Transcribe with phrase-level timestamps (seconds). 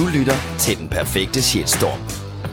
[0.00, 2.00] Du lytter til Den Perfekte Shitstorm.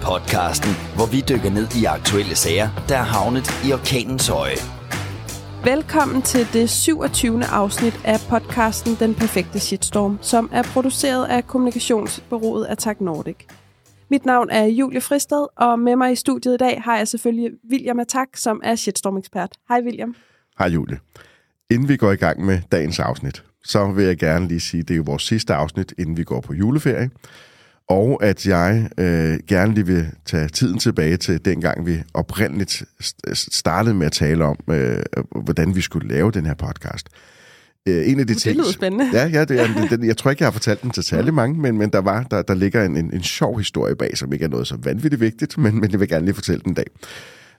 [0.10, 4.60] Podcasten, hvor vi dykker ned i aktuelle sager, der er havnet i orkanens øje.
[5.64, 7.46] Velkommen til det 27.
[7.46, 13.38] afsnit af podcasten Den Perfekte Shitstorm, som er produceret af kommunikationsbureauet Attack Nordic.
[14.10, 17.52] Mit navn er Julie Fristed, og med mig i studiet i dag har jeg selvfølgelig
[17.72, 19.52] William Attack, som er shitstorm-ekspert.
[19.70, 20.16] Hej William.
[20.60, 21.00] Hej Julie.
[21.70, 24.88] Inden vi går i gang med dagens afsnit, så vil jeg gerne lige sige, at
[24.88, 27.10] det er jo vores sidste afsnit, inden vi går på juleferie.
[27.90, 32.84] Og at jeg øh, gerne lige vil tage tiden tilbage til dengang, vi oprindeligt
[33.34, 35.04] startede med at tale om, øh,
[35.44, 37.08] hvordan vi skulle lave den her podcast.
[37.88, 39.10] Øh, en af de det ting, lyder spændende.
[39.14, 41.62] Ja, ja det er, den, jeg tror ikke, jeg har fortalt den til særlig mange,
[41.62, 44.46] men, men der, var, der, der ligger en, en, en sjov historie bag, som ikke
[44.46, 46.86] er noget så vanvittigt vigtigt, men, men jeg vil gerne lige fortælle den i dag.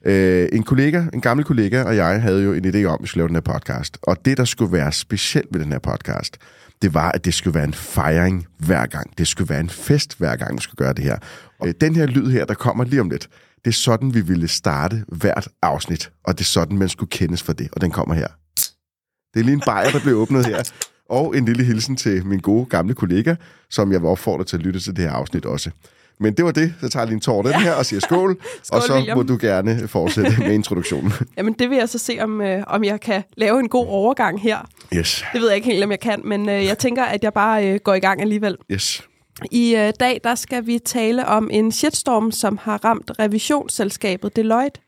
[0.06, 3.06] Øh, en kollega, en gammel kollega og jeg havde jo en idé om, at vi
[3.06, 3.98] skulle lave den her podcast.
[4.02, 6.36] Og det, der skulle være specielt ved den her podcast,
[6.82, 9.18] det var, at det skulle være en fejring hver gang.
[9.18, 11.18] Det skulle være en fest hver gang, vi skulle gøre det her.
[11.60, 13.28] Og øh, den her lyd her, der kommer lige om lidt,
[13.64, 16.10] det er sådan, vi ville starte hvert afsnit.
[16.24, 17.68] Og det er sådan, man skulle kendes for det.
[17.72, 18.28] Og den kommer her.
[19.34, 20.62] Det er lige en bajer, der bliver åbnet her.
[21.10, 23.34] Og en lille hilsen til min gode gamle kollega,
[23.70, 25.70] som jeg vil opfordre til at lytte til det her afsnit også.
[26.20, 26.74] Men det var det.
[26.80, 29.16] Så tager jeg lige en tår den her og siger skål, skål og så William.
[29.16, 31.12] må du gerne fortsætte med introduktionen.
[31.36, 34.40] Jamen det vil jeg så se, om, øh, om jeg kan lave en god overgang
[34.40, 34.68] her.
[34.94, 35.24] Yes.
[35.32, 37.68] Det ved jeg ikke helt, om jeg kan, men øh, jeg tænker, at jeg bare
[37.68, 38.56] øh, går i gang alligevel.
[38.72, 39.02] Yes.
[39.50, 44.80] I øh, dag der skal vi tale om en shitstorm, som har ramt revisionsselskabet Deloitte.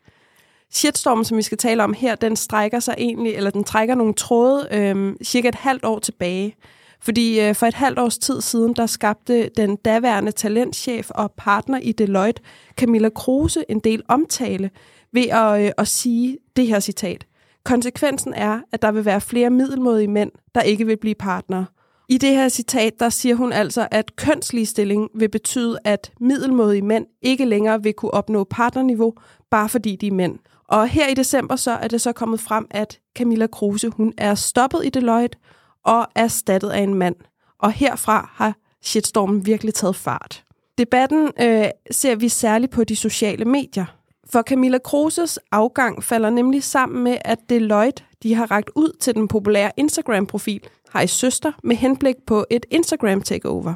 [0.73, 4.13] Shitstormen, som vi skal tale om her, den strækker sig egentlig, eller den trækker nogle
[4.13, 6.55] tråde øh, cirka et halvt år tilbage.
[7.01, 11.79] Fordi øh, for et halvt års tid siden, der skabte den daværende talentchef og partner
[11.79, 12.41] i Deloitte,
[12.77, 14.69] Camilla Kruse, en del omtale
[15.13, 17.25] ved at, øh, at sige det her citat.
[17.63, 21.65] Konsekvensen er, at der vil være flere middelmådige mænd, der ikke vil blive partnere.
[22.09, 27.05] I det her citat, der siger hun altså, at kønsligestilling vil betyde, at middelmådige mænd
[27.21, 29.13] ikke længere vil kunne opnå partnerniveau,
[29.51, 30.39] bare fordi de er mænd.
[30.67, 34.35] Og her i december så er det så kommet frem, at Camilla Kruse, hun er
[34.35, 35.37] stoppet i Deloitte,
[35.85, 37.15] og erstattet af en mand.
[37.59, 40.43] Og herfra har shitstormen virkelig taget fart.
[40.77, 43.85] Debatten øh, ser vi særligt på de sociale medier.
[44.29, 49.15] For Camilla Kroses afgang falder nemlig sammen med, at Deloitte de har ragt ud til
[49.15, 50.61] den populære Instagram-profil
[50.93, 53.73] Hej Søster med henblik på et Instagram-takeover.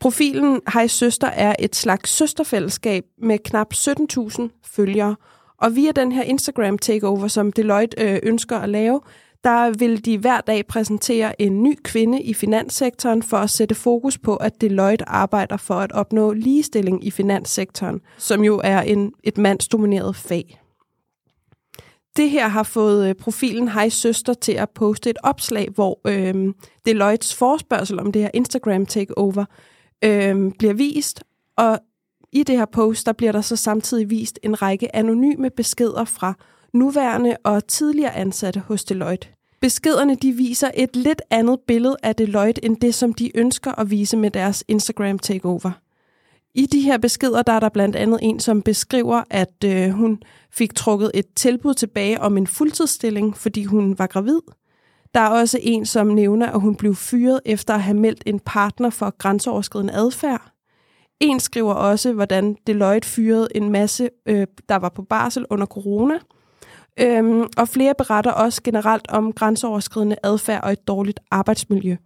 [0.00, 5.16] Profilen Hej Søster er et slags søsterfællesskab med knap 17.000 følgere,
[5.58, 9.00] og via den her Instagram-takeover, som Deloitte øh, ønsker at lave,
[9.44, 14.18] der vil de hver dag præsentere en ny kvinde i finanssektoren for at sætte fokus
[14.18, 19.38] på, at Deloitte arbejder for at opnå ligestilling i finanssektoren, som jo er en, et
[19.38, 20.60] mandsdomineret fag.
[22.16, 26.54] Det her har fået øh, profilen Hej Søster til at poste et opslag, hvor øh,
[26.86, 29.44] Deloittes forspørgsel om det her Instagram takeover
[30.04, 31.24] øh, bliver vist,
[31.56, 31.78] og
[32.32, 36.34] i det her post, der bliver der så samtidig vist en række anonyme beskeder fra
[36.74, 39.28] nuværende og tidligere ansatte hos Deloitte.
[39.60, 43.90] Beskederne de viser et lidt andet billede af Deloitte, end det, som de ønsker at
[43.90, 45.70] vise med deres Instagram takeover.
[46.54, 50.22] I de her beskeder der er der blandt andet en, som beskriver, at øh, hun
[50.50, 54.40] fik trukket et tilbud tilbage om en fuldtidsstilling, fordi hun var gravid.
[55.14, 58.40] Der er også en, som nævner, at hun blev fyret efter at have meldt en
[58.40, 60.52] partner for grænseoverskridende adfærd.
[61.20, 66.18] En skriver også, hvordan Deloitte fyrede en masse, øh, der var på barsel under corona–
[67.00, 71.96] Øhm, og flere beretter også generelt om grænseoverskridende adfærd og et dårligt arbejdsmiljø.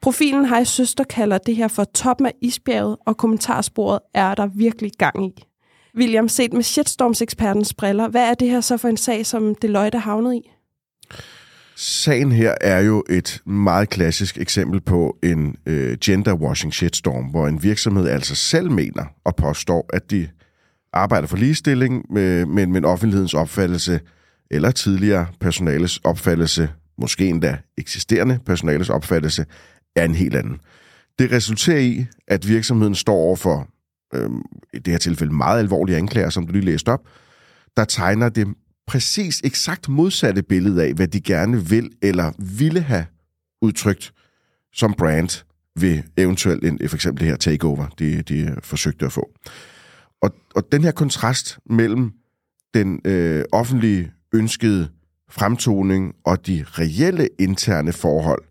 [0.00, 4.92] Profilen Hej Søster kalder det her for toppen af isbjerget, og kommentarsporet er der virkelig
[4.98, 5.44] gang i.
[5.96, 9.96] William, set med shitstorms-ekspertens briller, hvad er det her så for en sag, som Deloitte
[9.96, 10.50] er havnet i?
[11.76, 17.62] Sagen her er jo et meget klassisk eksempel på en øh, gender-washing shitstorm, hvor en
[17.62, 20.28] virksomhed altså selv mener og påstår, at de
[20.92, 24.00] arbejder for ligestilling, øh, men, men offentlighedens opfattelse
[24.52, 26.68] eller tidligere personales opfattelse,
[26.98, 29.46] måske endda eksisterende personales opfattelse,
[29.96, 30.60] er en helt anden.
[31.18, 33.68] Det resulterer i, at virksomheden står over for,
[34.14, 34.30] øh,
[34.74, 37.00] i det her tilfælde, meget alvorlige anklager, som du lige læste op,
[37.76, 38.46] der tegner det
[38.86, 43.06] præcis eksakt modsatte billede af, hvad de gerne vil eller ville have
[43.62, 44.12] udtrykt
[44.72, 45.44] som brand
[45.76, 49.30] ved eventuelt en, for eksempel det her takeover, de, de øh, forsøgte at få.
[50.22, 52.12] Og, og den her kontrast mellem
[52.74, 54.88] den øh, offentlige ønskede
[55.30, 58.42] fremtoning og de reelle interne forhold,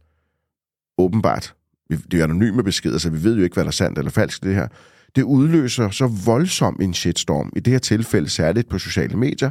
[0.97, 1.55] åbenbart,
[1.89, 4.43] det er anonyme beskeder, så vi ved jo ikke, hvad der er sandt eller falsk
[4.43, 4.67] det her,
[5.15, 9.49] det udløser så voldsom en shitstorm, i det her tilfælde særligt på sociale medier,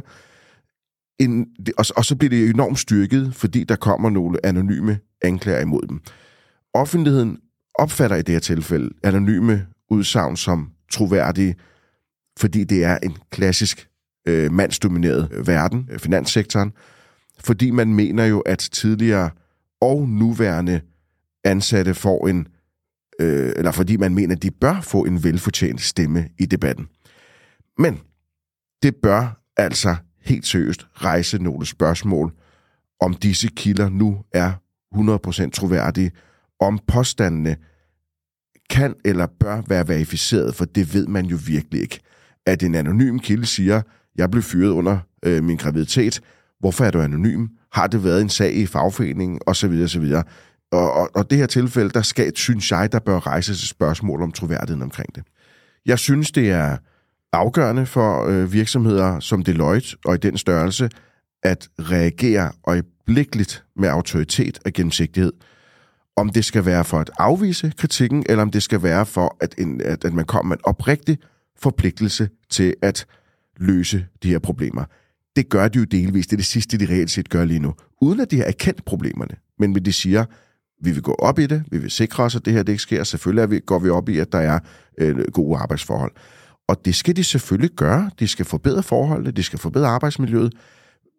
[1.19, 1.47] en,
[1.77, 6.01] og, og så bliver det enormt styrket, fordi der kommer nogle anonyme anklager imod dem.
[6.73, 7.37] Offentligheden
[7.75, 11.55] opfatter i det her tilfælde anonyme udsagn som troværdige,
[12.39, 13.90] fordi det er en klassisk
[14.27, 16.73] øh, mandsdomineret øh, verden, øh, finanssektoren,
[17.39, 19.29] fordi man mener jo, at tidligere
[19.81, 20.81] og nuværende
[21.43, 22.47] ansatte får en,
[23.19, 26.87] øh, eller fordi man mener, at de bør få en velfortjent stemme i debatten.
[27.77, 27.99] Men
[28.83, 32.33] det bør altså helt seriøst rejse nogle spørgsmål,
[32.99, 34.51] om disse kilder nu er
[34.95, 36.11] 100% troværdige,
[36.59, 37.55] om påstandene
[38.69, 41.99] kan eller bør være verificeret, for det ved man jo virkelig ikke.
[42.45, 43.81] At en anonym kilde siger,
[44.17, 46.21] jeg blev fyret under øh, min graviditet,
[46.59, 47.47] hvorfor er du anonym?
[47.71, 49.39] Har det været en sag i fagforeningen?
[49.47, 50.23] Og så videre, og så videre.
[50.71, 54.21] Og, og, og det her tilfælde, der skal, synes jeg, der bør rejses et spørgsmål
[54.21, 55.23] om troværdigheden omkring det.
[55.85, 56.77] Jeg synes, det er
[57.33, 60.89] afgørende for øh, virksomheder som Deloitte og i den størrelse,
[61.43, 65.33] at reagere øjeblikkeligt med autoritet og gennemsigtighed.
[66.15, 69.55] Om det skal være for at afvise kritikken, eller om det skal være for, at,
[69.57, 71.17] en, at, at man kommer med en oprigtig
[71.59, 73.05] forpligtelse til at
[73.61, 74.83] løse de her problemer.
[75.35, 76.27] Det gør de jo delvis.
[76.27, 77.73] Det er det sidste, de reelt set gør lige nu.
[78.01, 79.35] Uden at de har erkendt problemerne.
[79.59, 80.25] Men de siger,
[80.83, 82.81] vi vil gå op i det, vi vil sikre os, at det her det ikke
[82.81, 83.03] sker.
[83.03, 84.59] Selvfølgelig er vi, går vi op i, at der er
[84.97, 86.11] øh, gode arbejdsforhold.
[86.67, 88.11] Og det skal de selvfølgelig gøre.
[88.19, 90.53] De skal forbedre forholdene, de skal forbedre arbejdsmiljøet.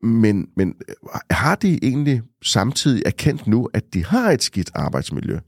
[0.02, 0.94] Men, men øh,
[1.30, 5.38] har de egentlig samtidig erkendt nu, at de har et skidt arbejdsmiljø?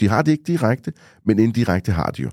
[0.00, 0.92] De har det ikke direkte,
[1.26, 2.30] men indirekte har de jo.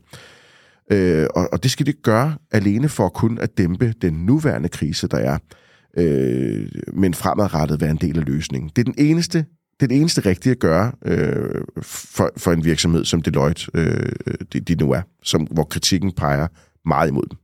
[0.92, 5.08] Øh, og, og det skal det gøre alene for kun at dæmpe den nuværende krise,
[5.08, 5.38] der er,
[5.98, 8.72] øh, men fremadrettet være en del af løsningen.
[8.76, 9.46] Det er den eneste,
[9.80, 14.12] det er det eneste rigtige at gøre øh, for, for en virksomhed som Deloitte, øh,
[14.54, 16.48] de, de nu er, som, hvor kritikken peger
[16.86, 17.38] meget imod dem.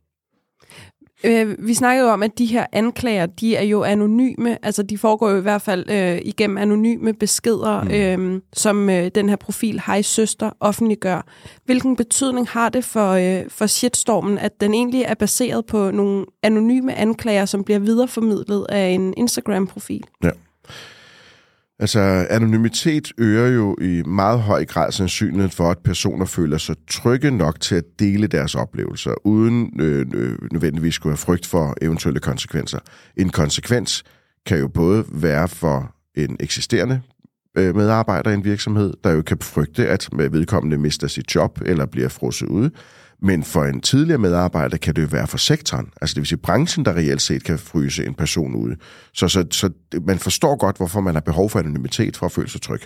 [1.24, 4.66] Øh, vi snakkede jo om, at de her anklager, de er jo anonyme.
[4.66, 7.92] Altså, de foregår jo i hvert fald øh, igennem anonyme beskeder, mm.
[8.36, 11.26] øh, som øh, den her profil Hej Søster offentliggør.
[11.66, 16.26] Hvilken betydning har det for, øh, for shitstormen, at den egentlig er baseret på nogle
[16.44, 20.04] anonyme anklager, som bliver videreformidlet af en Instagram-profil?
[20.24, 20.30] Ja.
[21.82, 27.32] Altså, anonymitet øger jo i meget høj grad sandsynligheden for, at personer føler sig trygge
[27.32, 32.20] nok til at dele deres oplevelser, uden øh, øh nødvendigvis skulle have frygt for eventuelle
[32.20, 32.80] konsekvenser.
[33.18, 34.04] En konsekvens
[34.46, 37.02] kan jo både være for en eksisterende
[37.58, 41.86] Øh, medarbejder i en virksomhed, der jo kan frygte, at vedkommende mister sit job eller
[41.86, 42.70] bliver frosset ud,
[43.22, 46.40] men for en tidligere medarbejder kan det jo være for sektoren, altså det vil sige
[46.40, 48.76] branchen, der reelt set kan fryse en person ud.
[49.14, 49.70] Så, så, så
[50.02, 52.82] man forstår godt, hvorfor man har behov for anonymitet for at føle sig tryg.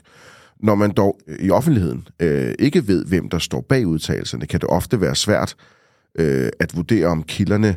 [0.60, 4.60] Når man dog øh, i offentligheden øh, ikke ved, hvem der står bag udtalelserne, kan
[4.60, 5.56] det ofte være svært
[6.20, 7.76] øh, at vurdere, om kilderne,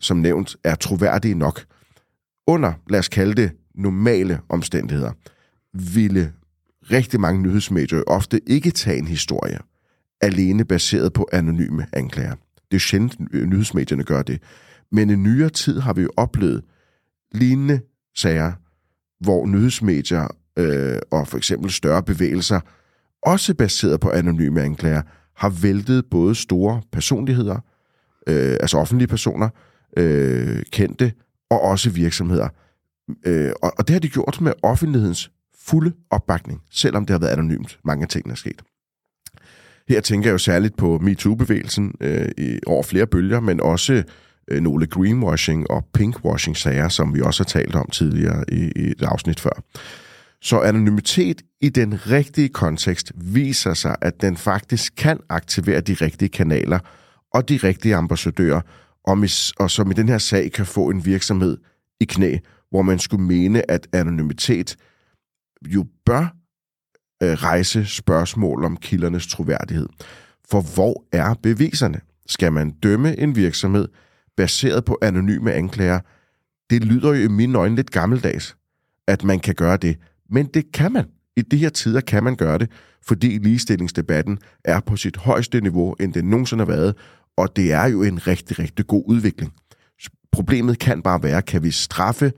[0.00, 1.64] som nævnt, er troværdige nok.
[2.46, 5.12] Under, lad os kalde det, normale omstændigheder,
[5.74, 6.32] ville
[6.90, 9.58] rigtig mange nyhedsmedier ofte ikke tage en historie
[10.20, 12.34] alene baseret på anonyme anklager.
[12.70, 14.42] Det er sjældent, øh, nyhedsmedierne gør det.
[14.92, 16.64] Men i nyere tid har vi jo oplevet
[17.32, 17.80] lignende
[18.16, 18.52] sager,
[19.20, 20.28] hvor nyhedsmedier
[20.58, 22.60] øh, og for eksempel større bevægelser,
[23.22, 25.02] også baseret på anonyme anklager,
[25.36, 27.58] har væltet både store personligheder,
[28.26, 29.48] øh, altså offentlige personer,
[29.96, 31.12] øh, kendte,
[31.50, 32.48] og også virksomheder.
[33.26, 35.30] Øh, og, og det har de gjort med offentlighedens
[35.68, 37.78] fulde opbakning, selvom det har været anonymt.
[37.84, 38.62] Mange af tingene er sket.
[39.88, 44.02] Her tænker jeg jo særligt på MeToo-bevægelsen øh, i, over flere bølger, men også
[44.50, 49.02] øh, nogle greenwashing og pinkwashing-sager, som vi også har talt om tidligere i, i et
[49.02, 49.62] afsnit før.
[50.42, 56.28] Så anonymitet i den rigtige kontekst viser sig, at den faktisk kan aktivere de rigtige
[56.28, 56.78] kanaler
[57.34, 58.60] og de rigtige ambassadører,
[59.04, 61.56] og, mis, og som i den her sag kan få en virksomhed
[62.00, 62.36] i knæ,
[62.70, 64.76] hvor man skulle mene, at anonymitet
[65.66, 66.34] jo bør
[67.22, 69.88] øh, rejse spørgsmål om kildernes troværdighed.
[70.50, 72.00] For hvor er beviserne?
[72.26, 73.88] Skal man dømme en virksomhed
[74.36, 76.00] baseret på anonyme anklager?
[76.70, 78.56] Det lyder jo i mine øjne lidt gammeldags,
[79.06, 79.96] at man kan gøre det.
[80.30, 81.04] Men det kan man.
[81.36, 82.70] I de her tider kan man gøre det,
[83.02, 86.96] fordi ligestillingsdebatten er på sit højeste niveau, end den nogensinde har været,
[87.36, 89.52] og det er jo en rigtig, rigtig god udvikling.
[90.32, 92.32] Problemet kan bare være, kan vi straffe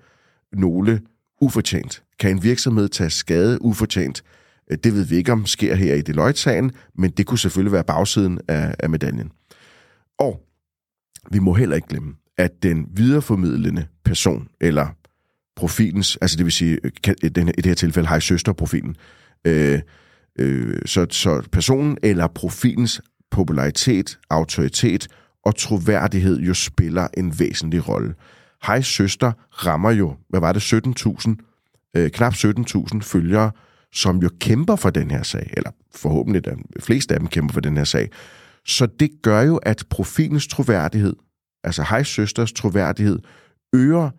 [0.53, 1.01] nogle
[1.41, 2.03] ufortjent?
[2.21, 4.23] Kan en virksomhed tage skade ufortjent?
[4.71, 7.85] Øh, det ved vi ikke, om sker her i Deloitte-sagen, men det kunne selvfølgelig være
[7.85, 9.33] bagsiden af, af medaljen.
[10.19, 10.41] Og
[11.31, 14.87] vi må heller ikke glemme, at den videreformidlende person, eller
[15.57, 16.91] profilens, altså det vil sige, øh,
[17.23, 18.97] i det her tilfælde har i søsterprofilen,
[19.45, 19.81] øh,
[20.39, 23.01] øh, så, så personen eller profilens
[23.31, 25.09] popularitet, autoritet
[25.45, 28.15] og troværdighed jo spiller en væsentlig rolle.
[28.67, 31.50] Hej Søster rammer jo, hvad var det, 17.000,
[31.97, 33.51] øh, knap 17.000 følgere
[33.93, 37.61] som jo kæmper for den her sag, eller forhåbentlig de fleste af dem kæmper for
[37.61, 38.11] den her sag.
[38.67, 41.17] Så det gør jo, at profilens troværdighed,
[41.65, 43.19] altså Hej Søsters troværdighed,
[43.75, 44.11] øger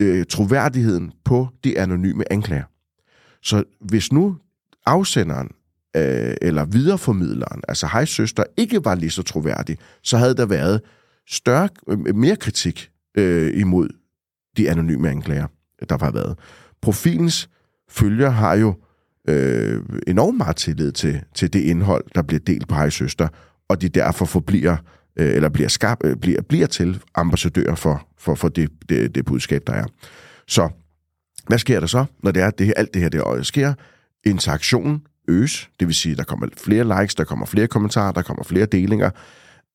[0.00, 2.64] øh, troværdigheden på de anonyme anklager.
[3.42, 4.36] Så hvis nu
[4.86, 5.50] afsenderen
[5.96, 10.80] øh, eller videreformidleren, altså Hej Søster, ikke var lige så troværdig, så havde der været
[11.28, 13.88] større, øh, mere kritik øh, imod
[14.56, 15.46] de anonyme anklager,
[15.88, 16.38] der har været.
[16.82, 17.48] Profilens
[17.90, 18.74] følger har jo
[19.28, 23.28] øh, enormt meget tillid til, til det indhold, der bliver delt på Hej Søster,
[23.68, 24.76] og de derfor forbliver
[25.18, 29.24] øh, eller bliver, skab, øh, bliver, bliver til ambassadører for, for, for det, det, det
[29.24, 29.84] budskab, der er.
[30.46, 30.68] Så
[31.46, 33.74] hvad sker der så, når det er, det, alt det her der sker?
[34.26, 38.44] Interaktionen øges, det vil sige, der kommer flere likes, der kommer flere kommentarer, der kommer
[38.44, 39.10] flere delinger,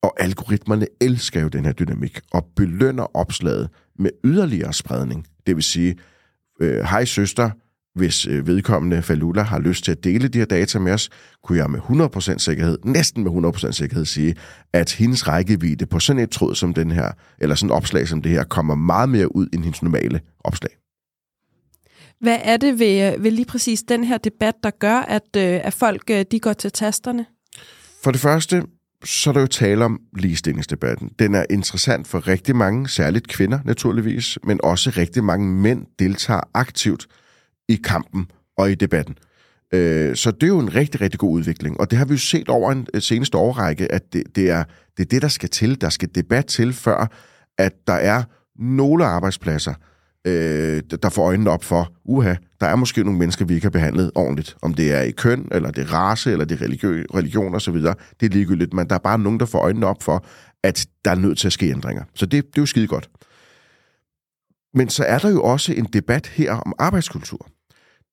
[0.04, 3.70] og algoritmerne elsker jo den her dynamik og belønner opslaget
[4.00, 5.28] med yderligere spredning.
[5.48, 5.96] Det vil sige,
[6.64, 7.50] øh, hej søster,
[7.96, 11.10] hvis øh, vedkommende Falula har lyst til at dele de her data med os,
[11.44, 14.36] kunne jeg med 100% sikkerhed, næsten med 100% sikkerhed sige,
[14.74, 18.22] at hendes rækkevidde på sådan et tråd som den her, eller sådan et opslag som
[18.22, 20.72] det her, kommer meget mere ud end hendes normale opslag.
[22.20, 25.74] Hvad er det ved, ved lige præcis den her debat, der gør, at, øh, at
[25.74, 27.26] folk de går til tasterne?
[28.04, 28.64] For det første,
[29.04, 31.12] så er der jo tale om ligestillingsdebatten.
[31.20, 36.42] Den er interessant for rigtig mange, særligt kvinder naturligvis, men også rigtig mange mænd deltager
[36.54, 37.08] aktivt
[37.70, 39.16] i kampen og i debatten.
[39.74, 42.20] Øh, så det er jo en rigtig, rigtig god udvikling, og det har vi jo
[42.20, 44.64] set over en øh, seneste årrække, at det, det, er,
[44.98, 45.82] det er det, der skal til.
[45.82, 47.12] Der skal debat til, før
[47.58, 48.24] at der er
[48.56, 49.74] nogle arbejdspladser,
[50.28, 53.70] øh, der får øjnene op for, uha, der er måske nogle mennesker, vi ikke har
[53.70, 54.56] behandlet ordentligt.
[54.62, 57.74] Om det er i køn, eller det er race, eller det er religiø- religion osv.,
[57.74, 60.26] det er ligegyldigt, men der er bare nogen, der får øjnene op for,
[60.64, 62.04] at der er nødt til at ske ændringer.
[62.14, 63.10] Så det, det er jo skide godt.
[64.74, 67.48] Men så er der jo også en debat her om arbejdskultur,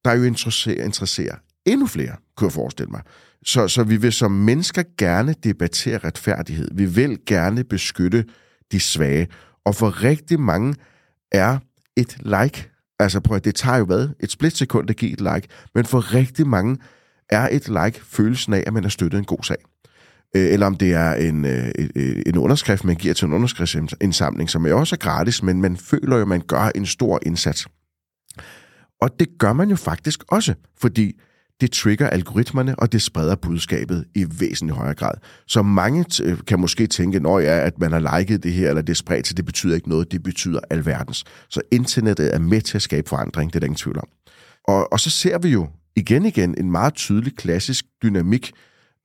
[0.05, 1.35] der jo interesserer, interesserer
[1.67, 3.03] endnu flere, kunne jeg forestille mig.
[3.45, 6.69] Så, så vi vil som mennesker gerne debattere retfærdighed.
[6.75, 8.25] Vi vil gerne beskytte
[8.73, 9.29] de svage.
[9.65, 10.75] Og for rigtig mange
[11.33, 11.59] er
[12.01, 14.09] et like, altså prøv at det tager jo hvad?
[14.21, 15.49] Et splitsekund at give et like.
[15.75, 16.79] Men for rigtig mange
[17.31, 19.57] er et like følelsen af, at man har støttet en god sag.
[20.37, 24.51] Øh, eller om det er en, øh, øh, en underskrift, man giver til en underskriftsindsamling,
[24.51, 27.67] som er også er gratis, men man føler jo, at man gør en stor indsats.
[29.01, 31.21] Og det gør man jo faktisk også, fordi
[31.61, 35.15] det trigger algoritmerne, og det spreder budskabet i væsentlig højere grad.
[35.47, 38.83] Så mange øh, kan måske tænke, når ja, at man har liket det her, eller
[38.83, 41.25] det er spredt så det betyder ikke noget, det betyder alverdens.
[41.49, 44.09] Så internettet er med til at skabe forandring, det er der ingen tvivl om.
[44.65, 48.53] Og, og så ser vi jo igen igen en meget tydelig klassisk dynamik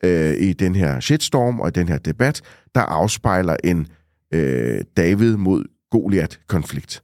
[0.04, 2.42] øh, i den her shitstorm og i den her debat,
[2.76, 3.88] der afspejler en
[4.34, 7.02] øh, David mod Goliat-konflikt.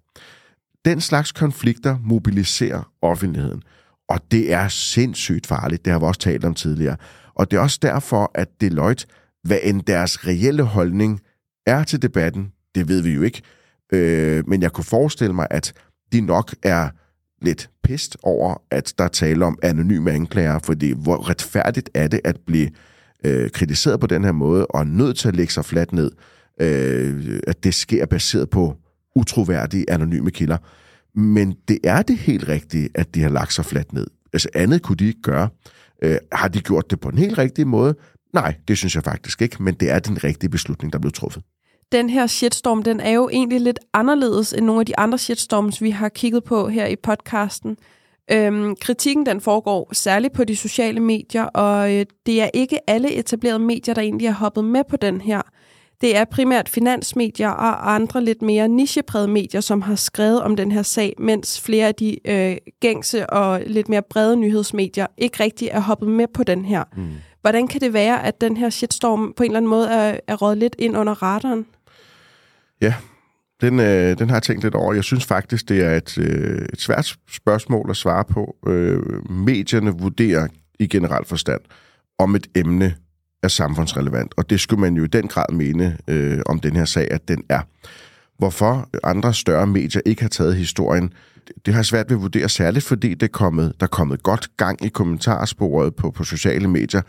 [0.85, 3.63] Den slags konflikter mobiliserer offentligheden,
[4.11, 5.85] og det er sindssygt farligt.
[5.85, 6.95] Det har vi også talt om tidligere.
[7.35, 9.05] Og det er også derfor, at Deloitte,
[9.43, 11.21] hvad end deres reelle holdning
[11.65, 13.41] er til debatten, det ved vi jo ikke,
[13.93, 15.73] øh, men jeg kunne forestille mig, at
[16.11, 16.89] de nok er
[17.41, 22.37] lidt pist over, at der taler om anonyme anklager, fordi hvor retfærdigt er det at
[22.47, 22.69] blive
[23.25, 26.11] øh, kritiseret på den her måde, og nødt til at lægge sig fladt ned,
[26.61, 28.77] øh, at det sker baseret på
[29.15, 30.57] utroværdige anonyme kilder.
[31.15, 34.07] Men det er det helt rigtige, at de har lagt sig fladt ned.
[34.33, 35.49] Altså andet kunne de ikke gøre.
[36.03, 37.95] Øh, har de gjort det på den helt rigtige måde?
[38.33, 41.43] Nej, det synes jeg faktisk ikke, men det er den rigtige beslutning, der blev truffet.
[41.91, 45.81] Den her shitstorm, den er jo egentlig lidt anderledes end nogle af de andre shitstorms,
[45.81, 47.77] vi har kigget på her i podcasten.
[48.31, 53.13] Øhm, kritikken den foregår særligt på de sociale medier, og øh, det er ikke alle
[53.13, 55.41] etablerede medier, der egentlig har hoppet med på den her.
[56.01, 60.71] Det er primært finansmedier og andre lidt mere nicheprægede medier, som har skrevet om den
[60.71, 65.67] her sag, mens flere af de øh, gængse og lidt mere brede nyhedsmedier ikke rigtig
[65.71, 66.83] er hoppet med på den her.
[66.97, 67.09] Mm.
[67.41, 70.35] Hvordan kan det være, at den her shitstorm på en eller anden måde er, er
[70.35, 71.65] rådet lidt ind under radaren?
[72.81, 72.93] Ja,
[73.61, 74.93] den, øh, den har jeg tænkt lidt over.
[74.93, 78.55] Jeg synes faktisk, det er et, øh, et svært spørgsmål at svare på.
[78.67, 80.47] Øh, medierne vurderer
[80.79, 81.61] i generelt forstand,
[82.19, 82.95] om et emne
[83.43, 86.85] er samfundsrelevant, og det skulle man jo i den grad mene øh, om den her
[86.85, 87.61] sag, at den er.
[88.37, 91.13] Hvorfor andre større medier ikke har taget historien,
[91.65, 94.23] det har jeg svært ved at vurdere, særligt fordi det er kommet, der er kommet
[94.23, 97.01] godt gang i kommentarsporet på, på sociale medier.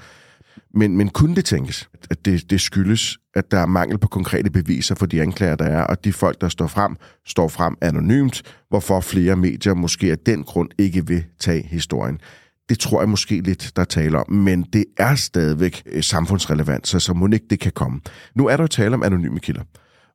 [0.75, 4.51] Men, men kunne det tænkes, at det, det skyldes, at der er mangel på konkrete
[4.51, 6.97] beviser for de anklager, der er, og de folk, der står frem,
[7.27, 12.21] står frem anonymt, hvorfor flere medier måske af den grund ikke vil tage historien.
[12.69, 17.01] Det tror jeg måske lidt, der taler om, men det er stadigvæk øh, samfundsrelevant, så,
[17.01, 18.01] så må ikke det kan komme.
[18.35, 19.63] Nu er der jo tale om anonyme kilder,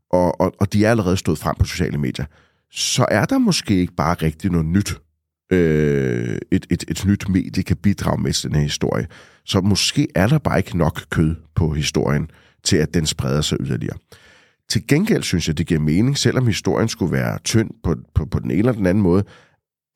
[0.10, 2.26] og, og, og de er allerede stået frem på sociale medier.
[2.72, 4.96] Så er der måske ikke bare rigtig noget nyt
[5.52, 9.08] øh, et, et, et nyt medie kan bidrage med til den her historie.
[9.46, 12.30] Så måske er der bare ikke nok kød på historien,
[12.64, 13.98] til at den spreder sig yderligere.
[14.70, 18.40] Til gengæld synes jeg, det giver mening, selvom historien skulle være tynd på, på, på
[18.40, 19.24] den ene eller den anden måde,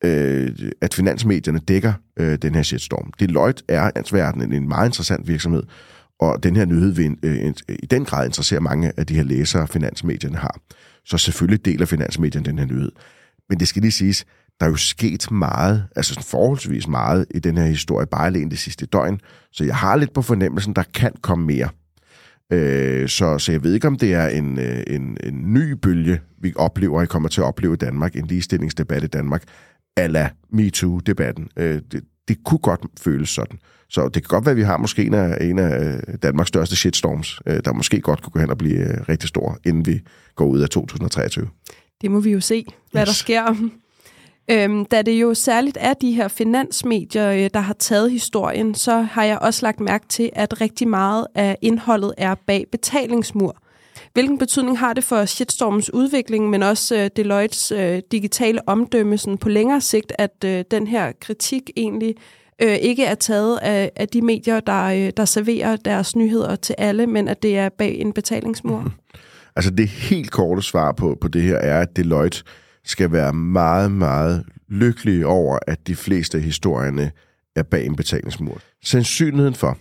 [0.04, 3.12] øh, at finansmedierne dækker øh, den her shitstorm.
[3.20, 5.62] Deloitte er ansværden en meget interessant virksomhed,
[6.20, 9.68] og den her nyhed vil øh, i den grad interessere mange af de her læsere,
[9.68, 10.60] finansmedierne har.
[11.04, 12.92] Så selvfølgelig deler finansmedierne den her nyhed.
[13.48, 14.24] Men det skal lige siges,
[14.60, 18.50] der er jo sket meget, altså sådan forholdsvis meget i den her historie, bare alene
[18.50, 19.20] det sidste døgn.
[19.52, 21.68] Så jeg har lidt på fornemmelsen, der kan komme mere.
[22.52, 26.20] Øh, så, så jeg ved ikke, om det er en, øh, en, en ny bølge,
[26.40, 29.42] vi oplever, og kommer til at opleve i Danmark, en ligestillingsdebat i Danmark,
[29.96, 31.48] ala MeToo-debatten.
[31.56, 33.58] Øh, det, det kunne godt føles sådan.
[33.88, 36.76] Så det kan godt være, at vi har måske en af, en af Danmarks største
[36.76, 40.00] shitstorms, der måske godt kunne gå hen og blive rigtig stor, inden vi
[40.34, 41.48] går ud af 2023.
[42.00, 43.08] Det må vi jo se, hvad yes.
[43.08, 43.70] der sker.
[44.50, 49.00] Øhm, da det jo særligt er de her finansmedier, øh, der har taget historien, så
[49.00, 53.56] har jeg også lagt mærke til, at rigtig meget af indholdet er bag betalingsmur.
[54.12, 59.38] Hvilken betydning har det for shitstormens udvikling, men også øh, Deloittes øh, digitale omdømme sådan
[59.38, 62.14] på længere sigt, at øh, den her kritik egentlig
[62.62, 66.74] øh, ikke er taget af, af de medier, der, øh, der serverer deres nyheder til
[66.78, 68.80] alle, men at det er bag en betalingsmur?
[68.80, 68.90] Mm.
[69.56, 72.42] Altså det helt korte svar på, på det her er, at Deloitte
[72.84, 77.10] skal være meget, meget lykkelige over, at de fleste af historierne
[77.56, 78.58] er bag en betalingsmur.
[78.84, 79.78] Sandsynligheden for,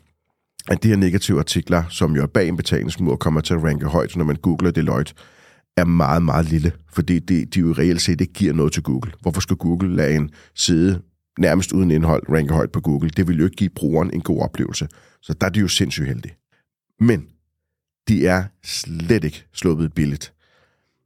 [0.70, 3.86] at de her negative artikler, som jo er bag en betalingsmur, kommer til at ranke
[3.86, 5.14] højt, når man googler Deloitte,
[5.78, 9.12] er meget, meget lille, fordi de, de jo reelt set ikke giver noget til Google.
[9.22, 11.02] Hvorfor skal Google lade en side
[11.40, 13.10] nærmest uden indhold ranke højt på Google?
[13.10, 14.88] Det vil jo ikke give brugeren en god oplevelse.
[15.22, 16.36] Så der er de jo sindssygt heldige.
[17.00, 17.28] Men
[18.08, 20.34] de er slet ikke sluppet billigt.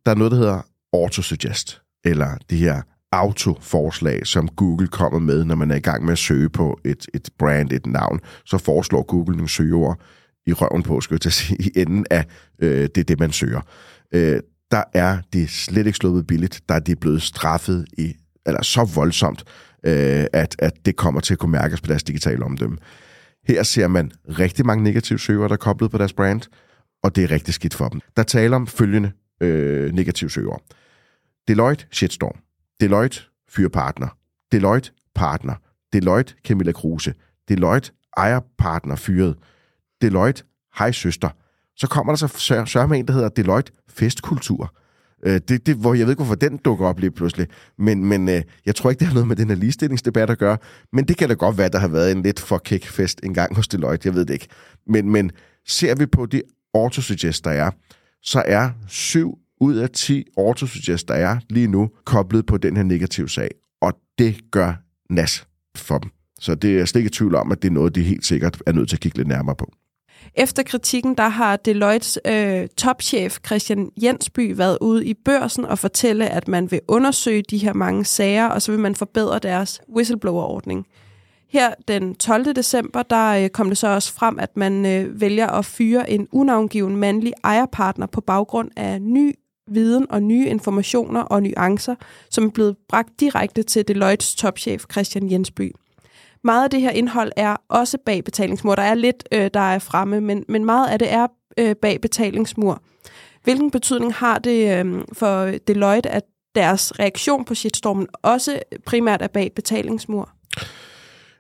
[0.06, 0.62] Der er noget, der hedder
[0.94, 2.82] autosuggest eller de her
[3.16, 7.08] autoforslag, som Google kommer med, når man er i gang med at søge på et,
[7.14, 10.00] et brand, et navn, så foreslår Google nogle søgeord
[10.48, 12.26] i røven på, skal jeg til at sige, i enden af
[12.62, 13.62] øh, det, det, man søger.
[14.14, 14.40] Øh,
[14.72, 18.14] der er det slet ikke sluppet billigt, der er det blevet straffet i,
[18.46, 19.44] eller så voldsomt,
[19.86, 22.78] øh, at, at det kommer til at kunne mærkes på deres digitale omdømme.
[23.48, 26.42] Her ser man rigtig mange negative søger, der er koblet på deres brand,
[27.04, 28.02] og det er rigtig skidt for dem.
[28.18, 29.12] Der taler om følgende
[29.42, 30.62] øh, negative søger.
[31.48, 32.45] Deloitte shitstorm.
[32.82, 34.08] Deloitte fyrpartner.
[34.52, 35.56] Deloitte partner.
[35.94, 37.14] Deloitte Camilla Kruse.
[37.50, 39.36] Deloitte ejerpartner fyret.
[40.02, 40.44] Deloitte
[40.78, 41.30] hej søster.
[41.76, 44.76] Så kommer der så sørme en, der hedder Deloitte festkultur.
[45.26, 47.48] Øh, det, det, hvor jeg ved ikke, hvorfor den dukker op lige pludselig.
[47.78, 50.58] Men, men øh, jeg tror ikke, det har noget med den her ligestillingsdebat at gøre.
[50.94, 53.34] Men det kan da godt være, der har været en lidt for kæk fest en
[53.34, 54.08] gang hos Deloitte.
[54.08, 54.48] Jeg ved det ikke.
[54.88, 55.32] Men, men
[55.68, 56.42] ser vi på de
[56.74, 57.72] autosuggest, der er,
[58.22, 62.84] så er syv ud af 10 autosuggest, der er lige nu, koblet på den her
[62.84, 63.50] negative sag.
[63.82, 64.74] Og det gør
[65.10, 66.12] nas for dem.
[66.40, 68.72] Så det er slet ikke tvivl om, at det er noget, de helt sikkert er
[68.72, 69.72] nødt til at kigge lidt nærmere på.
[70.36, 76.30] Efter kritikken, der har Deloittes øh, topchef Christian Jensby været ude i børsen og fortælle,
[76.30, 80.86] at man vil undersøge de her mange sager, og så vil man forbedre deres whistleblower-ordning.
[81.50, 82.56] Her den 12.
[82.56, 86.28] december, der øh, kom det så også frem, at man øh, vælger at fyre en
[86.32, 89.36] unavngiven mandlig ejerpartner på baggrund af ny
[89.68, 91.96] viden og nye informationer og nuancer,
[92.30, 95.72] som er blevet bragt direkte til Deloittes topchef Christian Jensby.
[96.44, 98.76] Meget af det her indhold er også bag betalingsmur.
[98.76, 102.02] Der er lidt, øh, der er fremme, men, men meget af det er øh, bag
[102.02, 102.82] betalingsmur.
[103.44, 106.24] Hvilken betydning har det øh, for Deloitte, at
[106.56, 110.30] deres reaktion på shitstormen også primært er bag betalingsmur?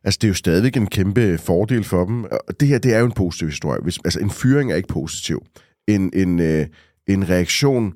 [0.03, 2.25] Altså, det er jo stadigvæk en kæmpe fordel for dem.
[2.59, 3.81] Det her, det er jo en positiv historie.
[3.83, 5.41] Hvis, altså, en fyring er ikke positiv.
[5.88, 6.65] En, en, øh,
[7.08, 7.94] en reaktion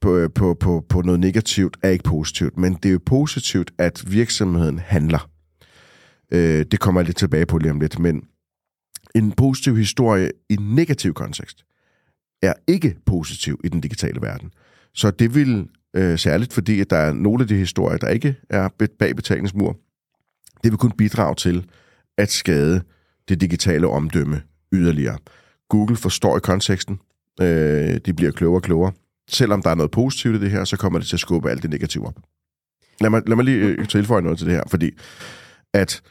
[0.00, 3.70] på, øh, på, på, på noget negativt er ikke positivt, men det er jo positivt,
[3.78, 5.30] at virksomheden handler.
[6.32, 8.22] Øh, det kommer jeg lidt tilbage på lige om lidt, men
[9.14, 11.64] en positiv historie i en negativ kontekst
[12.42, 14.50] er ikke positiv i den digitale verden.
[14.94, 18.36] Så det vil, øh, særligt fordi at der er nogle af de historier, der ikke
[18.50, 18.68] er
[18.98, 19.76] bag betalingsmur,
[20.62, 21.66] det vil kun bidrage til
[22.18, 22.82] at skade
[23.28, 24.42] det digitale omdømme
[24.72, 25.18] yderligere.
[25.68, 27.00] Google forstår i konteksten,
[27.42, 28.92] Øh, de bliver klogere og klogere.
[29.28, 31.62] Selvom der er noget positivt i det her, så kommer det til at skubbe alt
[31.62, 32.18] det negative op.
[33.00, 34.90] Lad mig, lad mig lige øh, tilføje noget til det her, fordi
[35.74, 36.02] at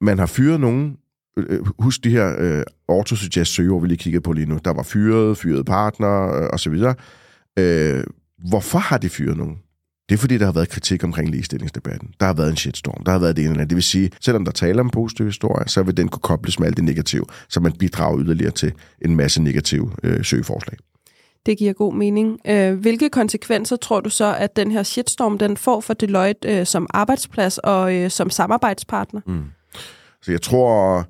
[0.00, 0.96] man har fyret nogen,
[1.36, 4.82] øh, husk de her øh, autosuggest søger, vi lige kiggede på lige nu, der var
[4.82, 6.82] fyret, fyret partner øh, osv.
[7.58, 8.04] Øh,
[8.48, 9.58] hvorfor har de fyret nogen?
[10.10, 12.14] Det er fordi, der har været kritik omkring ligestillingsdebatten.
[12.20, 13.04] Der har været en shitstorm.
[13.04, 13.70] Der har været det ene eller andet.
[13.70, 16.66] Det vil sige, selvom der taler om positiv historie, så vil den kunne kobles med
[16.66, 18.72] alt det negative, så man bidrager yderligere til
[19.04, 20.78] en masse negative øh, søgeforslag.
[21.46, 22.38] Det giver god mening.
[22.46, 26.66] Øh, hvilke konsekvenser tror du så, at den her shitstorm den får for Deloitte øh,
[26.66, 29.20] som arbejdsplads og øh, som samarbejdspartner?
[29.26, 29.44] Mm.
[30.22, 31.06] Så jeg tror,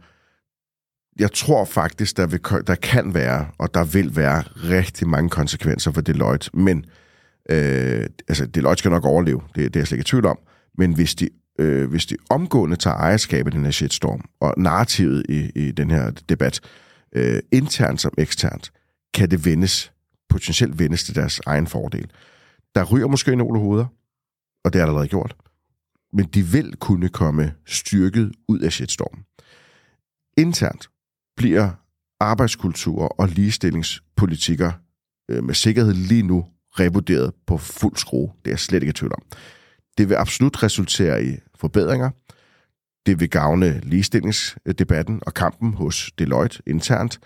[1.19, 5.93] jeg tror faktisk, der, vil, der kan være, og der vil være rigtig mange konsekvenser
[5.93, 6.85] for Deloitte, men
[7.51, 10.39] øh, altså, Deloitte skal nok overleve, det, det er jeg slet ikke i tvivl om,
[10.79, 15.27] men hvis de, øh, hvis de omgående tager ejerskab af den her shitstorm, og narrativet
[15.29, 16.61] i, i den her debat,
[17.13, 18.73] øh, internt som eksternt,
[19.15, 19.93] kan det vendes,
[20.29, 22.11] potentielt vendes til deres egen fordel.
[22.75, 23.87] Der ryger måske nogle hoveder,
[24.65, 25.37] og det er der allerede gjort,
[26.13, 29.25] men de vil kunne komme styrket ud af shitstormen.
[30.39, 30.91] Internt
[31.37, 31.71] bliver
[32.21, 34.73] arbejdskultur og ligestillingspolitikker
[35.31, 36.47] øh, med sikkerhed lige nu
[36.81, 38.31] revurderet på fuld skrue.
[38.45, 39.23] Det er jeg slet ikke i tvivl om.
[39.99, 42.11] Det vil absolut resultere i forbedringer.
[43.07, 47.21] Det vil gavne ligestillingsdebatten og kampen hos Deloitte internt.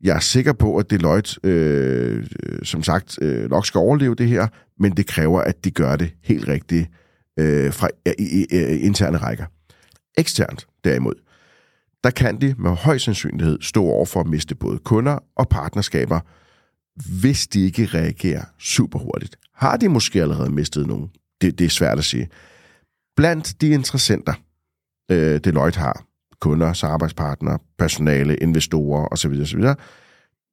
[0.00, 2.26] Jeg er sikker på, at Deloitte, øh,
[2.62, 4.46] som sagt, øh, nok skal overleve det her,
[4.78, 6.90] men det kræver, at de gør det helt rigtigt
[7.38, 9.44] øh, fra i, i, i, interne rækker.
[10.18, 11.14] Eksternt, derimod,
[12.04, 16.20] der kan de med høj sandsynlighed stå over for at miste både kunder og partnerskaber,
[17.20, 19.36] hvis de ikke reagerer super hurtigt.
[19.54, 21.10] Har de måske allerede mistet nogen?
[21.40, 22.28] Det, det er svært at sige.
[23.16, 24.34] Blandt de interessenter,
[25.10, 26.04] øh, Deloitte har,
[26.40, 29.62] kunder, samarbejdspartnere, personale, investorer osv., osv.,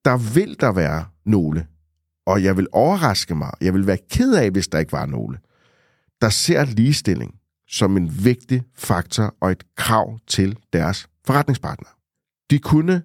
[0.05, 1.67] der vil der være nogle,
[2.25, 5.37] og jeg vil overraske mig, jeg vil være ked af, hvis der ikke var nogle,
[6.21, 7.35] der ser ligestilling
[7.67, 11.89] som en vigtig faktor og et krav til deres forretningspartner.
[12.49, 13.03] De kunne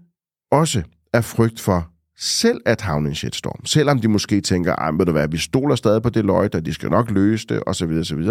[0.51, 5.07] også af frygt for selv at havne en shitstorm, selvom de måske tænker, ej, ved
[5.07, 8.25] du hvad, vi stoler stadig på Deloitte, og de skal nok løse det, osv., osv.,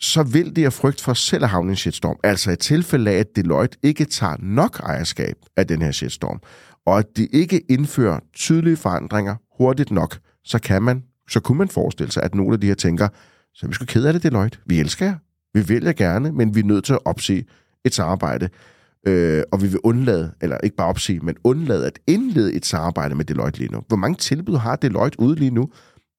[0.00, 2.16] så vil de af frygt for selv at havne en shitstorm.
[2.24, 6.40] Altså i tilfælde af, at Deloitte ikke tager nok ejerskab af den her shitstorm,
[6.86, 11.68] og at de ikke indfører tydelige forandringer hurtigt nok, så kan man, så kunne man
[11.68, 13.08] forestille sig, at nogle af de her tænker,
[13.54, 14.58] så er vi sgu kede af det, Deloitte.
[14.66, 15.16] Vi elsker jer.
[15.54, 17.44] Vi vil jer gerne, men vi er nødt til at opsige
[17.84, 18.48] et samarbejde.
[19.08, 23.14] Øh, og vi vil undlade, eller ikke bare opsige, men undlade at indlede et samarbejde
[23.14, 23.82] med Deloitte lige nu.
[23.88, 25.70] Hvor mange tilbud har Deloitte ude lige nu?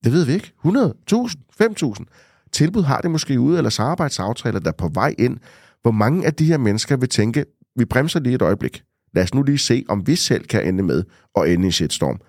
[0.03, 0.53] Det ved vi ikke.
[0.59, 2.07] 100, 1000, 5000.
[2.51, 5.37] Tilbud har det måske ude, eller samarbejdsaftaler, der er på vej ind.
[5.81, 8.83] Hvor mange af de her mennesker vil tænke, vi bremser lige et øjeblik.
[9.13, 11.03] Lad os nu lige se, om vi selv kan ende med
[11.35, 12.21] at ende i shitstorm.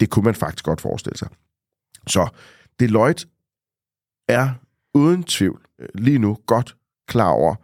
[0.00, 1.28] Det kunne man faktisk godt forestille sig.
[2.06, 2.28] Så
[2.80, 3.26] Deloitte
[4.28, 4.50] er
[4.94, 6.76] uden tvivl øh, lige nu godt
[7.08, 7.54] klar over,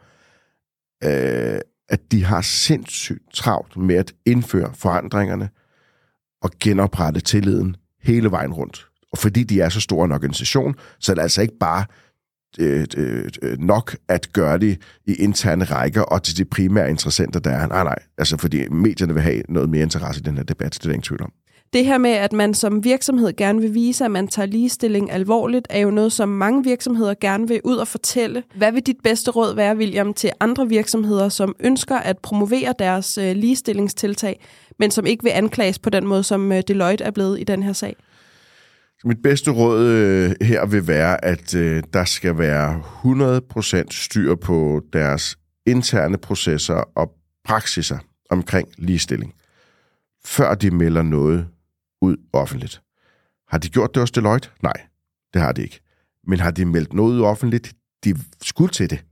[1.05, 5.49] øh, at de har sindssygt travlt med at indføre forandringerne
[6.43, 8.87] og genoprette tilliden hele vejen rundt.
[9.13, 11.85] Og fordi de er så stor en organisation, så er det altså ikke bare
[12.59, 17.41] øh, øh, øh, nok at gøre det i interne rækker og til de primære interessenter,
[17.41, 17.67] der er.
[17.67, 17.99] Nej, nej.
[18.19, 20.93] Altså, fordi medierne vil have noget mere interesse i den her debat, det er der
[20.93, 21.33] ingen tvivl om.
[21.73, 25.67] Det her med, at man som virksomhed gerne vil vise, at man tager ligestilling alvorligt,
[25.71, 28.43] er jo noget, som mange virksomheder gerne vil ud og fortælle.
[28.55, 33.19] Hvad vil dit bedste råd være, William, til andre virksomheder, som ønsker at promovere deres
[33.19, 34.41] øh, ligestillingstiltag,
[34.79, 37.63] men som ikke vil anklages på den måde, som øh, Deloitte er blevet i den
[37.63, 37.97] her sag?
[39.05, 42.83] Mit bedste råd øh, her vil være, at øh, der skal være
[43.83, 47.11] 100% styr på deres interne processer og
[47.45, 47.99] praksiser
[48.31, 49.35] omkring ligestilling,
[50.25, 51.47] før de melder noget
[52.03, 52.83] ud offentligt.
[53.49, 54.49] Har de gjort det hos Deloitte?
[54.63, 54.87] Nej,
[55.35, 55.81] det har de ikke.
[56.27, 57.75] Men har de meldt noget ud offentligt?
[58.05, 59.05] De skulle til det,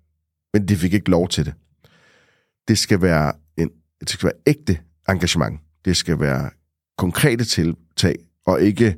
[0.53, 1.55] men de fik ikke lov til det.
[2.69, 3.71] Det skal være, en,
[4.01, 5.61] det skal være ægte engagement.
[5.85, 6.51] Det skal være
[6.99, 8.17] konkrete tiltag,
[8.47, 8.97] og ikke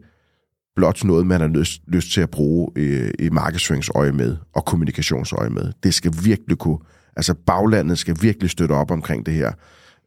[0.77, 5.51] blot noget, man har lyst, lyst til at bruge i, i markedsføringsøje med og kommunikationsøje
[5.51, 5.73] med.
[5.83, 6.79] Det skal virkelig kunne,
[7.17, 9.53] altså baglandet skal virkelig støtte op omkring det her.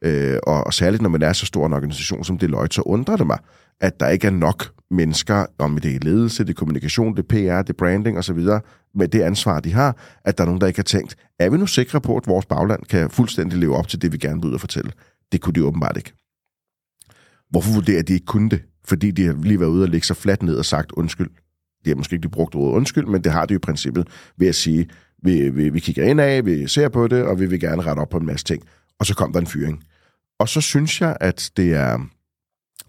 [0.02, 3.16] Øh, og, og særligt når man er så stor en organisation som Deloitte, så undrer
[3.16, 3.38] det mig,
[3.80, 7.26] at der ikke er nok mennesker, om det er ledelse, det er kommunikation, det er
[7.28, 8.38] PR, det er branding osv.,
[8.94, 11.56] med det ansvar, de har, at der er nogen, der ikke har tænkt, er vi
[11.56, 14.48] nu sikre på, at vores bagland kan fuldstændig leve op til det, vi gerne vil
[14.48, 14.92] ud og fortælle?
[15.32, 16.12] Det kunne de åbenbart ikke.
[17.50, 18.62] Hvorfor vurderer de ikke kunne det?
[18.84, 21.30] Fordi de har lige været ude og lægge sig fladt ned og sagt undskyld.
[21.84, 24.48] De har måske ikke brugt ordet undskyld, men det har de jo i princippet ved
[24.48, 24.88] at sige,
[25.22, 28.00] vi, vi, vi kigger ind af, vi ser på det, og vi vil gerne rette
[28.00, 28.62] op på en masse ting.
[28.98, 29.84] Og så kom der en fyring.
[30.38, 31.98] Og så synes jeg, at det er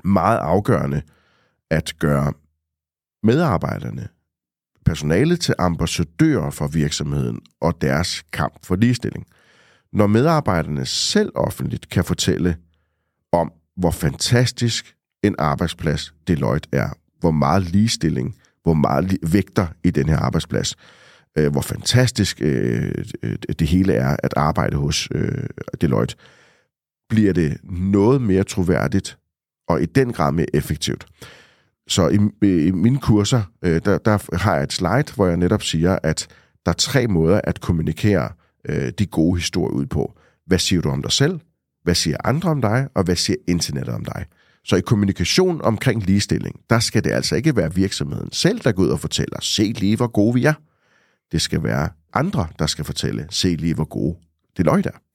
[0.03, 1.01] meget afgørende
[1.69, 2.33] at gøre
[3.23, 4.07] medarbejderne,
[4.85, 9.25] personalet til ambassadører for virksomheden og deres kamp for ligestilling.
[9.93, 12.57] Når medarbejderne selv offentligt kan fortælle
[13.31, 20.09] om, hvor fantastisk en arbejdsplads Deloitte er, hvor meget ligestilling, hvor meget vægter i den
[20.09, 20.75] her arbejdsplads,
[21.37, 22.91] øh, hvor fantastisk øh,
[23.23, 25.43] øh, det hele er at arbejde hos øh,
[25.81, 26.15] Deloitte,
[27.09, 29.17] bliver det noget mere troværdigt
[29.67, 31.05] og i den grad mere effektivt.
[31.87, 35.63] så i, i mine kurser, øh, der, der har jeg et slide, hvor jeg netop
[35.63, 36.27] siger, at
[36.65, 38.29] der er tre måder at kommunikere
[38.69, 40.13] øh, de gode historier ud på.
[40.45, 41.39] Hvad siger du om dig selv?
[41.83, 42.87] Hvad siger andre om dig?
[42.95, 44.25] Og hvad siger internettet om dig?
[44.63, 48.83] Så i kommunikation omkring ligestilling, der skal det altså ikke være virksomheden selv, der går
[48.83, 50.53] ud og fortæller, se lige, hvor gode vi er.
[51.31, 54.17] Det skal være andre, der skal fortælle, se lige, hvor gode
[54.57, 55.10] det løg er.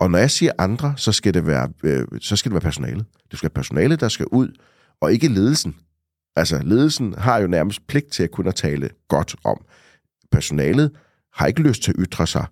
[0.00, 3.06] Og når jeg siger andre, så skal det være, øh, så skal det være personalet.
[3.30, 4.48] Det skal være personalet, der skal ud,
[5.00, 5.76] og ikke ledelsen.
[6.36, 9.64] Altså, ledelsen har jo nærmest pligt til at kunne tale godt om.
[10.32, 10.90] Personalet
[11.32, 12.46] har ikke lyst til at ytre sig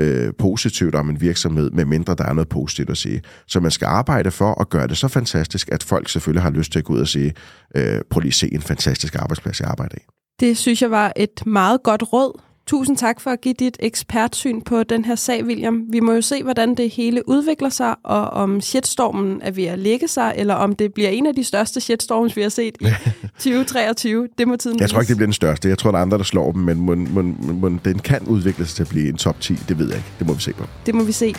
[0.00, 3.22] øh, positivt om en virksomhed, medmindre der er noget positivt at sige.
[3.46, 6.72] Så man skal arbejde for at gøre det så fantastisk, at folk selvfølgelig har lyst
[6.72, 7.34] til at gå ud og sige,
[7.76, 10.04] øh, prøv lige at se en fantastisk arbejdsplads, jeg arbejder i.
[10.40, 12.40] Det synes jeg var et meget godt råd.
[12.66, 15.84] Tusind tak for at give dit ekspertsyn på den her sag, William.
[15.88, 19.78] Vi må jo se, hvordan det hele udvikler sig, og om shitstormen er ved at
[19.78, 22.84] lægge sig, eller om det bliver en af de største shitstorms, vi har set i
[23.38, 24.28] 2023.
[24.38, 25.68] Det må tiden Jeg tror ikke, det bliver den største.
[25.68, 27.22] Jeg tror, der er andre, der slår dem, men må, må,
[27.52, 29.54] må, den kan udvikle sig til at blive en top 10.
[29.68, 30.08] Det ved jeg ikke.
[30.18, 30.64] Det må vi se på.
[30.86, 31.34] Det må vi se.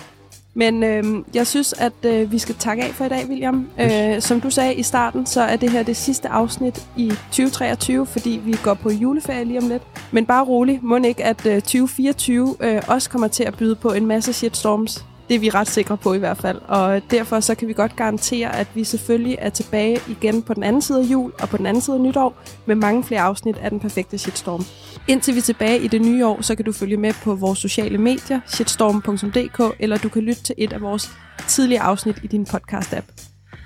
[0.58, 3.68] Men øh, jeg synes, at øh, vi skal takke af for i dag, William.
[3.80, 8.06] Øh, som du sagde i starten, så er det her det sidste afsnit i 2023,
[8.06, 9.84] fordi vi går på juleferie lige om lidt.
[10.12, 13.90] Men bare rolig, må ikke, at øh, 2024 øh, også kommer til at byde på
[13.90, 15.06] en masse shitstorms.
[15.28, 16.62] Det er vi ret sikre på i hvert fald.
[16.68, 20.64] Og derfor så kan vi godt garantere, at vi selvfølgelig er tilbage igen på den
[20.64, 23.58] anden side af jul og på den anden side af nytår med mange flere afsnit
[23.58, 24.66] af Den Perfekte Shitstorm.
[25.08, 27.60] Indtil vi er tilbage i det nye år, så kan du følge med på vores
[27.60, 31.12] sociale medier, shitstorm.dk, eller du kan lytte til et af vores
[31.48, 33.06] tidligere afsnit i din podcast-app.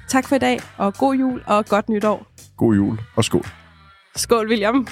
[0.10, 2.28] Tak for i dag, og god jul og godt nytår.
[2.58, 3.46] God jul og skål.
[4.16, 4.88] Skål, William.